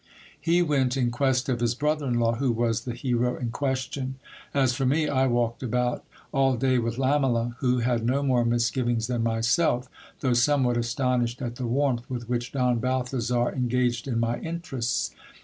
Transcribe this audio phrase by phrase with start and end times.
[0.41, 4.15] He went in quest of his brother in law, who was the hero in question.
[4.51, 9.05] As for me, I walked about all day with Lamela, who had no more misgivings
[9.05, 9.87] than myself,
[10.21, 15.11] though somewhat astonished at the warmth with which Don Balthazar engaged in my interests.